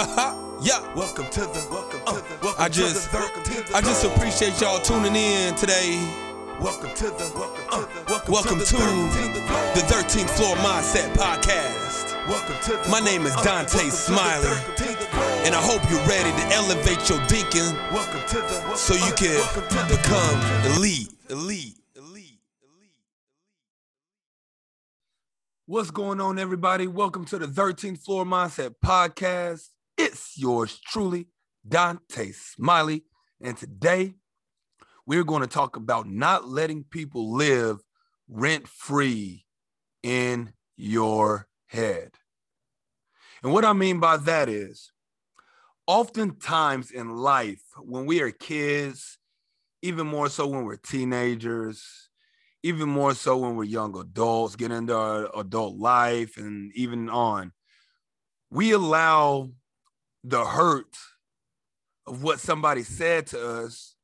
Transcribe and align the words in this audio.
yeah. 0.62 0.80
Welcome 0.94 1.26
to 1.26 1.40
the 1.40 1.66
welcome 1.70 2.00
to 2.06 2.14
the 2.14 2.38
welcome 2.40 2.62
I 2.62 2.70
just 2.70 3.04
to 3.04 3.12
the, 3.12 3.18
welcome 3.18 3.42
to 3.42 3.70
the 3.70 3.76
I 3.76 3.80
just 3.82 4.02
appreciate 4.02 4.58
y'all 4.58 4.80
tuning 4.80 5.14
in 5.14 5.54
today. 5.56 5.92
welcome 6.58 6.88
to 6.94 7.04
the 7.04 7.30
welcome 7.36 7.60
to 7.68 7.80
the 7.84 8.04
welcome, 8.08 8.32
Welcome 8.32 8.60
to 8.60 8.76
the 9.76 9.84
13th 9.92 10.30
Floor 10.30 10.56
Mindset 10.56 11.12
Podcast. 11.12 12.16
welcome 12.26 12.56
to 12.64 12.82
the 12.82 12.88
My 12.88 13.00
name 13.00 13.26
is 13.26 13.36
uh, 13.36 13.42
Dante 13.42 13.76
the 13.76 13.90
Smiley, 13.90 14.48
And 15.44 15.54
I 15.54 15.60
hope 15.60 15.82
you're 15.90 16.00
ready 16.08 16.30
to 16.32 16.54
elevate 16.56 17.06
your 17.10 17.20
thinking 17.28 17.68
welcome 17.92 18.22
to 18.28 18.36
the 18.36 18.58
welcome, 18.64 18.76
so 18.76 18.94
you 18.94 19.12
uh, 19.12 19.16
can 19.16 19.36
the 19.68 19.96
become 19.98 20.76
elite, 20.76 21.12
elite, 21.28 21.76
elite, 21.94 22.38
elite. 22.64 22.96
What's 25.66 25.90
going 25.90 26.22
on, 26.22 26.38
everybody? 26.38 26.86
Welcome 26.86 27.26
to 27.26 27.38
the 27.38 27.46
13th 27.46 27.98
Floor 27.98 28.24
Mindset 28.24 28.76
Podcast. 28.82 29.68
It's 30.02 30.38
yours 30.38 30.80
truly, 30.80 31.26
Dante 31.68 32.32
Smiley. 32.32 33.04
And 33.38 33.54
today 33.54 34.14
we're 35.04 35.24
going 35.24 35.42
to 35.42 35.46
talk 35.46 35.76
about 35.76 36.08
not 36.08 36.48
letting 36.48 36.84
people 36.84 37.34
live 37.34 37.80
rent 38.26 38.66
free 38.66 39.44
in 40.02 40.54
your 40.78 41.48
head. 41.66 42.12
And 43.42 43.52
what 43.52 43.66
I 43.66 43.74
mean 43.74 44.00
by 44.00 44.16
that 44.16 44.48
is, 44.48 44.90
oftentimes 45.86 46.90
in 46.90 47.16
life, 47.16 47.60
when 47.78 48.06
we 48.06 48.22
are 48.22 48.30
kids, 48.30 49.18
even 49.82 50.06
more 50.06 50.30
so 50.30 50.46
when 50.46 50.64
we're 50.64 50.76
teenagers, 50.76 52.08
even 52.62 52.88
more 52.88 53.12
so 53.12 53.36
when 53.36 53.54
we're 53.54 53.64
young 53.64 53.94
adults, 53.98 54.56
get 54.56 54.70
into 54.70 54.96
our 54.96 55.28
adult 55.38 55.76
life 55.76 56.38
and 56.38 56.72
even 56.74 57.10
on, 57.10 57.52
we 58.50 58.72
allow 58.72 59.50
the 60.24 60.44
hurt 60.44 60.96
of 62.06 62.22
what 62.22 62.40
somebody 62.40 62.82
said 62.82 63.26
to 63.28 63.64
us 63.64 63.94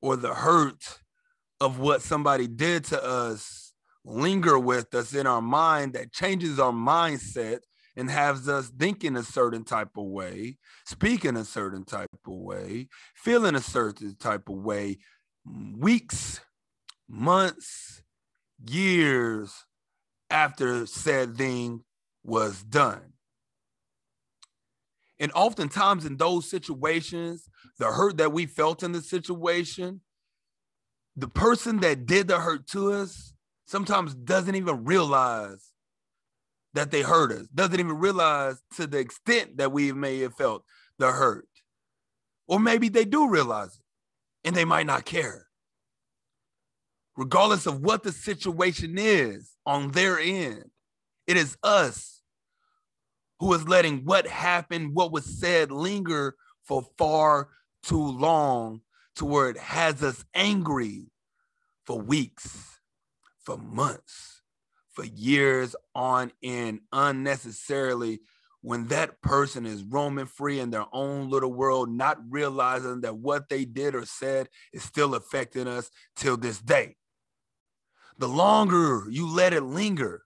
or 0.00 0.16
the 0.16 0.34
hurt 0.34 1.00
of 1.60 1.78
what 1.78 2.02
somebody 2.02 2.48
did 2.48 2.84
to 2.84 3.02
us 3.02 3.72
linger 4.04 4.58
with 4.58 4.94
us 4.94 5.14
in 5.14 5.26
our 5.26 5.42
mind 5.42 5.92
that 5.92 6.12
changes 6.12 6.58
our 6.58 6.72
mindset 6.72 7.60
and 7.96 8.10
has 8.10 8.48
us 8.48 8.70
thinking 8.78 9.16
a 9.16 9.22
certain 9.22 9.64
type 9.64 9.90
of 9.96 10.04
way, 10.06 10.56
speaking 10.84 11.36
a 11.36 11.44
certain 11.44 11.84
type 11.84 12.08
of 12.26 12.32
way, 12.32 12.88
feeling 13.14 13.54
a 13.54 13.60
certain 13.60 14.16
type 14.16 14.48
of 14.48 14.56
way, 14.56 14.98
weeks, 15.76 16.40
months, 17.08 18.02
years 18.66 19.52
after 20.30 20.86
said 20.86 21.36
thing 21.36 21.84
was 22.24 22.62
done. 22.62 23.11
And 25.22 25.30
oftentimes 25.36 26.04
in 26.04 26.16
those 26.16 26.50
situations, 26.50 27.48
the 27.78 27.86
hurt 27.86 28.16
that 28.16 28.32
we 28.32 28.44
felt 28.44 28.82
in 28.82 28.90
the 28.90 29.00
situation, 29.00 30.00
the 31.14 31.28
person 31.28 31.78
that 31.78 32.06
did 32.06 32.26
the 32.26 32.40
hurt 32.40 32.66
to 32.70 32.92
us 32.92 33.32
sometimes 33.64 34.16
doesn't 34.16 34.56
even 34.56 34.84
realize 34.84 35.70
that 36.74 36.90
they 36.90 37.02
hurt 37.02 37.30
us, 37.30 37.46
doesn't 37.54 37.78
even 37.78 38.00
realize 38.00 38.60
to 38.74 38.88
the 38.88 38.98
extent 38.98 39.58
that 39.58 39.70
we 39.70 39.92
may 39.92 40.18
have 40.18 40.34
felt 40.34 40.64
the 40.98 41.12
hurt. 41.12 41.46
Or 42.48 42.58
maybe 42.58 42.88
they 42.88 43.04
do 43.04 43.28
realize 43.28 43.76
it 43.76 44.48
and 44.48 44.56
they 44.56 44.64
might 44.64 44.86
not 44.86 45.04
care. 45.04 45.46
Regardless 47.16 47.66
of 47.66 47.80
what 47.80 48.02
the 48.02 48.10
situation 48.10 48.96
is 48.98 49.52
on 49.64 49.92
their 49.92 50.18
end, 50.18 50.64
it 51.28 51.36
is 51.36 51.56
us 51.62 52.21
who 53.42 53.52
is 53.54 53.66
letting 53.66 54.04
what 54.04 54.24
happened, 54.24 54.94
what 54.94 55.10
was 55.10 55.24
said 55.24 55.72
linger 55.72 56.36
for 56.62 56.86
far 56.96 57.48
too 57.82 58.06
long 58.12 58.80
to 59.16 59.24
where 59.24 59.50
it 59.50 59.58
has 59.58 60.00
us 60.00 60.24
angry 60.32 61.10
for 61.84 62.00
weeks, 62.00 62.78
for 63.44 63.58
months, 63.58 64.42
for 64.92 65.04
years 65.04 65.74
on 65.92 66.30
end 66.40 66.82
unnecessarily 66.92 68.20
when 68.60 68.86
that 68.86 69.20
person 69.22 69.66
is 69.66 69.82
roaming 69.82 70.26
free 70.26 70.60
in 70.60 70.70
their 70.70 70.86
own 70.92 71.28
little 71.28 71.52
world, 71.52 71.90
not 71.90 72.18
realizing 72.30 73.00
that 73.00 73.16
what 73.16 73.48
they 73.48 73.64
did 73.64 73.96
or 73.96 74.06
said 74.06 74.48
is 74.72 74.84
still 74.84 75.16
affecting 75.16 75.66
us 75.66 75.90
till 76.14 76.36
this 76.36 76.60
day. 76.60 76.94
The 78.18 78.28
longer 78.28 79.02
you 79.10 79.26
let 79.26 79.52
it 79.52 79.64
linger, 79.64 80.22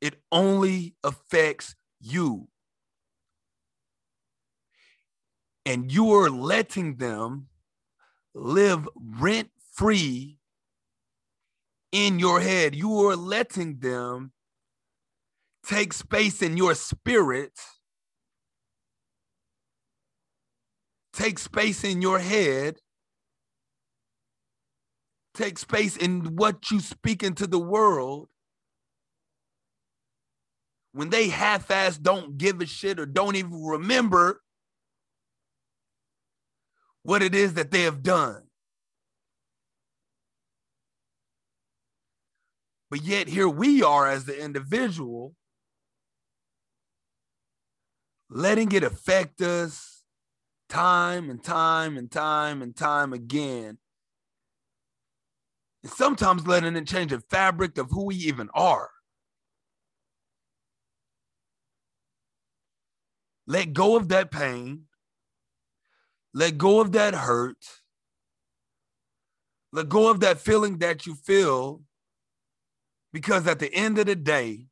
it 0.00 0.20
only 0.32 0.94
affects 1.04 1.74
you. 2.00 2.48
And 5.66 5.92
you 5.92 6.12
are 6.14 6.30
letting 6.30 6.96
them 6.96 7.48
live 8.34 8.88
rent 8.96 9.50
free 9.74 10.38
in 11.92 12.18
your 12.18 12.40
head. 12.40 12.74
You 12.74 13.08
are 13.08 13.16
letting 13.16 13.78
them 13.78 14.32
take 15.66 15.92
space 15.92 16.42
in 16.42 16.56
your 16.56 16.74
spirit, 16.74 17.52
take 21.12 21.38
space 21.38 21.84
in 21.84 22.00
your 22.00 22.18
head, 22.18 22.76
take 25.34 25.58
space 25.58 25.96
in 25.96 26.36
what 26.36 26.70
you 26.70 26.80
speak 26.80 27.22
into 27.22 27.46
the 27.46 27.58
world. 27.58 28.28
When 30.92 31.10
they 31.10 31.28
half 31.28 31.70
ass 31.70 31.96
don't 31.96 32.36
give 32.36 32.60
a 32.60 32.66
shit 32.66 32.98
or 32.98 33.06
don't 33.06 33.36
even 33.36 33.62
remember 33.62 34.40
what 37.02 37.22
it 37.22 37.34
is 37.34 37.54
that 37.54 37.70
they 37.70 37.82
have 37.82 38.02
done. 38.02 38.42
But 42.90 43.02
yet, 43.02 43.28
here 43.28 43.48
we 43.48 43.84
are 43.84 44.08
as 44.08 44.24
the 44.24 44.42
individual, 44.42 45.36
letting 48.28 48.72
it 48.72 48.82
affect 48.82 49.40
us 49.40 50.02
time 50.68 51.30
and 51.30 51.42
time 51.42 51.96
and 51.96 52.10
time 52.10 52.62
and 52.62 52.74
time 52.74 53.12
again. 53.12 53.78
And 55.84 55.92
sometimes 55.92 56.48
letting 56.48 56.74
it 56.74 56.88
change 56.88 57.12
the 57.12 57.20
fabric 57.20 57.78
of 57.78 57.90
who 57.90 58.06
we 58.06 58.16
even 58.16 58.50
are. 58.54 58.90
Let 63.50 63.72
go 63.72 63.96
of 63.96 64.10
that 64.10 64.30
pain. 64.30 64.84
Let 66.32 66.56
go 66.56 66.80
of 66.80 66.92
that 66.92 67.14
hurt. 67.14 67.56
Let 69.72 69.88
go 69.88 70.08
of 70.08 70.20
that 70.20 70.38
feeling 70.38 70.78
that 70.78 71.04
you 71.04 71.16
feel 71.16 71.82
because 73.12 73.48
at 73.48 73.58
the 73.58 73.74
end 73.74 73.98
of 73.98 74.06
the 74.06 74.14
day, 74.14 74.68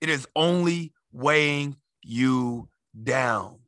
it 0.00 0.08
is 0.08 0.26
only 0.34 0.94
weighing 1.12 1.76
you 2.02 2.70
down. 3.02 3.58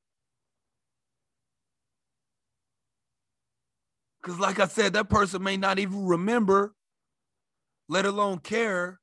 Because, 4.23 4.41
like 4.41 4.61
I 4.61 4.67
said, 4.67 4.95
that 4.95 5.11
person 5.11 5.43
may 5.43 5.59
not 5.59 5.79
even 5.79 6.07
remember, 6.07 6.75
let 7.87 8.07
alone 8.07 8.39
care 8.39 8.99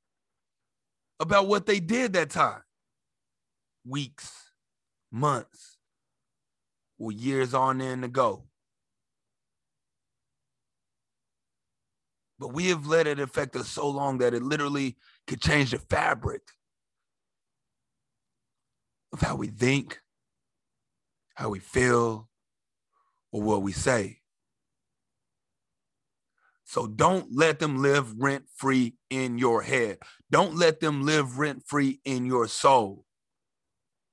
about 1.19 1.47
what 1.47 1.67
they 1.67 1.79
did 1.79 2.13
that 2.13 2.31
time. 2.31 2.63
Weeks, 3.85 4.51
months, 5.11 5.77
or 6.97 7.11
years 7.11 7.53
on 7.53 7.81
in 7.81 8.01
to 8.01 8.07
go. 8.07 8.43
But 12.37 12.53
we 12.53 12.67
have 12.67 12.85
let 12.85 13.07
it 13.07 13.19
affect 13.19 13.55
us 13.55 13.67
so 13.67 13.89
long 13.89 14.19
that 14.19 14.33
it 14.33 14.43
literally 14.43 14.97
could 15.27 15.41
change 15.41 15.71
the 15.71 15.79
fabric 15.79 16.41
of 19.11 19.21
how 19.21 19.35
we 19.35 19.47
think, 19.47 19.99
how 21.35 21.49
we 21.49 21.59
feel, 21.59 22.29
or 23.31 23.41
what 23.41 23.61
we 23.61 23.71
say. 23.71 24.19
So 26.63 26.85
don't 26.87 27.35
let 27.35 27.59
them 27.59 27.81
live 27.81 28.13
rent 28.19 28.45
free 28.55 28.93
in 29.09 29.37
your 29.37 29.61
head. 29.63 29.97
Don't 30.29 30.55
let 30.55 30.79
them 30.79 31.03
live 31.03 31.39
rent 31.39 31.63
free 31.65 31.99
in 32.05 32.25
your 32.25 32.47
soul 32.47 33.05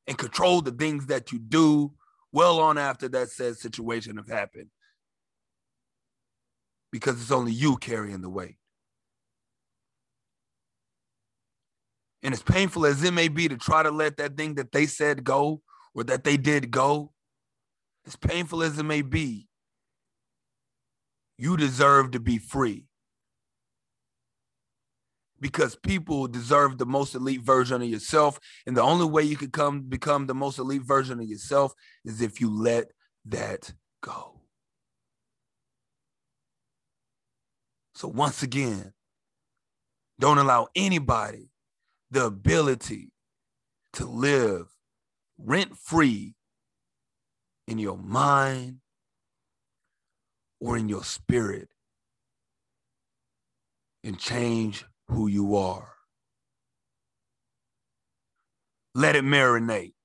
and 0.07 0.17
control 0.17 0.61
the 0.61 0.71
things 0.71 1.07
that 1.07 1.33
you 1.33 1.39
do 1.39 1.93
well 2.33 2.61
on 2.61 2.79
after 2.79 3.09
that 3.09 3.31
said 3.31 3.57
situation 3.57 4.17
have 4.17 4.29
happened 4.29 4.69
because 6.93 7.21
it's 7.21 7.33
only 7.33 7.53
you 7.53 7.77
carrying 7.77 8.21
the 8.21 8.31
weight. 8.31 8.57
And 12.23 12.35
as 12.35 12.43
painful 12.43 12.87
as 12.87 13.03
it 13.05 13.13
may 13.13 13.29
be 13.29 13.49
to 13.49 13.57
try 13.57 13.83
to 13.83 13.91
let 13.91 14.17
that 14.17 14.37
thing 14.37 14.55
that 14.55 14.73
they 14.73 14.87
said 14.87 15.23
go 15.23 15.63
or 15.95 16.05
that 16.05 16.25
they 16.25 16.37
did 16.37 16.71
go, 16.71 17.13
as 18.07 18.17
painful 18.17 18.63
as 18.63 18.79
it 18.79 18.85
may 18.85 19.03
be, 19.03 19.49
you 21.39 21.57
deserve 21.57 22.13
to 22.13 22.21
be 22.21 22.39
free. 22.39 22.85
Because 25.41 25.77
people 25.77 26.27
deserve 26.27 26.79
the 26.79 26.87
most 26.87 27.15
elite 27.15 27.43
version 27.43 27.83
of 27.83 27.89
yourself. 27.89 28.39
And 28.67 28.77
the 28.77 28.83
only 28.83 29.07
way 29.07 29.23
you 29.23 29.37
can 29.37 29.51
come 29.51 29.83
become 29.83 30.27
the 30.27 30.35
most 30.35 30.59
elite 30.59 30.83
version 30.83 31.21
of 31.21 31.27
yourself 31.27 31.75
is 32.05 32.21
if 32.21 32.41
you 32.41 32.51
let 32.51 32.87
that 33.27 33.73
go. 34.03 34.41
So 37.95 38.09
once 38.09 38.43
again, 38.43 38.93
don't 40.19 40.39
allow 40.39 40.69
anybody 40.75 41.51
the 42.11 42.25
ability 42.25 43.13
to 43.95 44.07
live 44.07 44.67
rent 45.39 45.77
free 45.77 46.35
in 47.67 47.79
your 47.79 47.99
mind 47.99 48.79
or 50.61 50.77
in 50.77 50.89
your 50.89 51.05
spirit 51.05 51.69
and 54.05 54.19
change 54.19 54.85
who 55.09 55.27
you 55.27 55.57
are. 55.57 55.95
Let 58.95 59.17
it 59.17 59.25
marinate. 59.25 59.96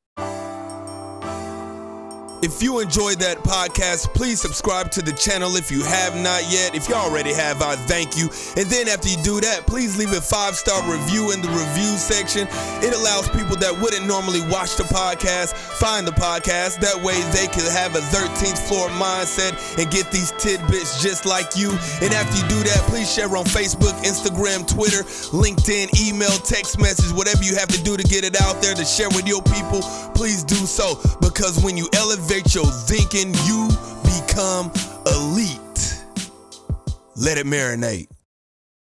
If 2.42 2.64
you 2.64 2.80
enjoyed 2.80 3.20
that 3.20 3.38
podcast, 3.44 4.16
please 4.16 4.42
subscribe 4.42 4.90
to 4.94 5.04
the 5.04 5.14
channel 5.14 5.56
if 5.58 5.70
you 5.70 5.84
have 5.84 6.16
not 6.16 6.42
yet. 6.50 6.74
If 6.74 6.90
you 6.90 6.96
already 6.96 7.34
have, 7.34 7.62
I 7.62 7.76
thank 7.76 8.18
you. 8.18 8.32
And 8.58 8.66
then 8.66 8.88
after 8.90 9.10
you 9.10 9.18
do 9.22 9.40
that, 9.42 9.68
please 9.68 9.96
leave 9.96 10.12
a 10.12 10.22
five 10.22 10.56
star 10.56 10.82
review 10.92 11.34
in 11.34 11.42
the 11.44 11.50
review 11.50 11.94
section. 12.02 12.48
It 12.82 12.98
allows 12.98 13.30
people 13.30 13.56
that 13.58 13.78
wouldn't 13.78 14.08
normally 14.08 14.42
watch 14.50 14.76
the 14.76 14.90
podcast 14.90 15.54
find 15.54 16.06
the 16.08 16.18
podcast. 16.18 16.82
That 16.82 16.98
way 16.98 17.22
they 17.30 17.46
can 17.46 17.66
have 17.70 17.96
a 17.96 18.02
13th 18.10 18.58
floor 18.68 18.90
mindset 18.98 19.54
and 19.78 19.92
get 19.92 20.10
these 20.12 20.32
tidbits 20.42 21.02
just 21.02 21.26
like 21.26 21.56
you. 21.56 21.70
And 22.02 22.10
after 22.14 22.42
you 22.42 22.46
do 22.50 22.62
that, 22.70 22.82
please 22.90 23.06
share 23.12 23.30
on 23.38 23.46
Facebook, 23.46 23.94
Instagram, 24.02 24.66
Twitter, 24.66 25.04
LinkedIn, 25.30 25.94
email, 26.02 26.34
text 26.42 26.80
message, 26.80 27.12
whatever 27.14 27.44
you 27.44 27.56
have 27.56 27.70
to 27.70 27.82
do 27.84 27.98
to 27.98 28.04
get 28.04 28.24
it 28.24 28.40
out 28.42 28.62
there 28.62 28.74
to 28.74 28.86
share 28.86 29.10
with 29.10 29.28
your 29.28 29.42
people. 29.44 29.82
Please 30.14 30.44
do 30.44 30.56
so 30.70 30.98
because 31.22 31.64
when 31.64 31.78
you 31.78 31.90
elevate 32.32 32.56
your 32.56 32.66
thinking, 32.66 33.34
you 33.46 33.68
become 34.04 34.72
elite. 35.06 36.02
Let 37.16 37.38
it 37.38 37.46
marinate. 37.46 38.08